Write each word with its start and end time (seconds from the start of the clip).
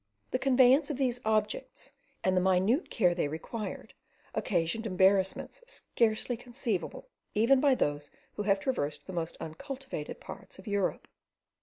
The 0.31 0.39
conveyance 0.39 0.89
of 0.89 0.97
these 0.97 1.21
objects, 1.23 1.91
and 2.23 2.35
the 2.35 2.41
minute 2.41 2.89
care 2.89 3.13
they 3.13 3.27
required, 3.27 3.93
occasioned 4.33 4.87
embarrassments 4.87 5.61
scarcely 5.67 6.35
conceiveable 6.35 7.07
even 7.35 7.59
by 7.61 7.75
those 7.75 8.09
who 8.33 8.41
have 8.41 8.59
traversed 8.59 9.05
the 9.05 9.13
most 9.13 9.37
uncultivated 9.39 10.19
parts 10.19 10.57
of 10.57 10.65
Europe. 10.65 11.07